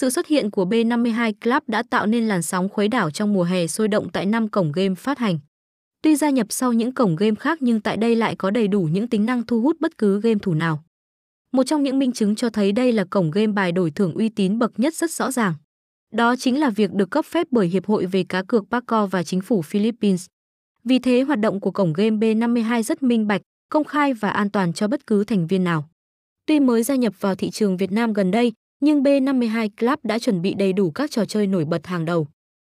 Sự 0.00 0.10
xuất 0.10 0.26
hiện 0.26 0.50
của 0.50 0.64
B52 0.64 1.32
Club 1.44 1.62
đã 1.66 1.82
tạo 1.90 2.06
nên 2.06 2.28
làn 2.28 2.42
sóng 2.42 2.68
khuấy 2.68 2.88
đảo 2.88 3.10
trong 3.10 3.32
mùa 3.32 3.42
hè 3.42 3.66
sôi 3.66 3.88
động 3.88 4.08
tại 4.12 4.26
năm 4.26 4.48
cổng 4.48 4.72
game 4.72 4.94
phát 4.94 5.18
hành. 5.18 5.38
Tuy 6.02 6.16
gia 6.16 6.30
nhập 6.30 6.46
sau 6.50 6.72
những 6.72 6.92
cổng 6.92 7.16
game 7.16 7.34
khác 7.34 7.62
nhưng 7.62 7.80
tại 7.80 7.96
đây 7.96 8.16
lại 8.16 8.36
có 8.36 8.50
đầy 8.50 8.68
đủ 8.68 8.82
những 8.92 9.08
tính 9.08 9.26
năng 9.26 9.46
thu 9.46 9.60
hút 9.60 9.76
bất 9.80 9.98
cứ 9.98 10.20
game 10.20 10.38
thủ 10.42 10.54
nào. 10.54 10.84
Một 11.52 11.62
trong 11.62 11.82
những 11.82 11.98
minh 11.98 12.12
chứng 12.12 12.34
cho 12.34 12.50
thấy 12.50 12.72
đây 12.72 12.92
là 12.92 13.04
cổng 13.10 13.30
game 13.30 13.46
bài 13.46 13.72
đổi 13.72 13.90
thưởng 13.90 14.14
uy 14.14 14.28
tín 14.28 14.58
bậc 14.58 14.78
nhất 14.78 14.94
rất 14.94 15.10
rõ 15.10 15.30
ràng. 15.30 15.54
Đó 16.12 16.36
chính 16.36 16.60
là 16.60 16.70
việc 16.70 16.92
được 16.92 17.10
cấp 17.10 17.24
phép 17.24 17.46
bởi 17.50 17.66
Hiệp 17.66 17.86
hội 17.86 18.06
về 18.06 18.24
cá 18.28 18.42
cược 18.42 18.64
Paco 18.70 19.06
và 19.06 19.22
chính 19.22 19.40
phủ 19.40 19.62
Philippines. 19.62 20.26
Vì 20.84 20.98
thế 20.98 21.22
hoạt 21.22 21.38
động 21.38 21.60
của 21.60 21.70
cổng 21.70 21.92
game 21.92 22.16
B52 22.16 22.82
rất 22.82 23.02
minh 23.02 23.26
bạch, 23.26 23.42
công 23.68 23.84
khai 23.84 24.14
và 24.14 24.30
an 24.30 24.50
toàn 24.50 24.72
cho 24.72 24.88
bất 24.88 25.06
cứ 25.06 25.24
thành 25.24 25.46
viên 25.46 25.64
nào. 25.64 25.88
Tuy 26.46 26.60
mới 26.60 26.82
gia 26.82 26.94
nhập 26.94 27.14
vào 27.20 27.34
thị 27.34 27.50
trường 27.50 27.76
Việt 27.76 27.92
Nam 27.92 28.12
gần 28.12 28.30
đây, 28.30 28.52
nhưng 28.80 29.02
B52 29.02 29.68
Club 29.80 29.98
đã 30.02 30.18
chuẩn 30.18 30.42
bị 30.42 30.54
đầy 30.54 30.72
đủ 30.72 30.90
các 30.90 31.10
trò 31.10 31.24
chơi 31.24 31.46
nổi 31.46 31.64
bật 31.64 31.86
hàng 31.86 32.04
đầu. 32.04 32.26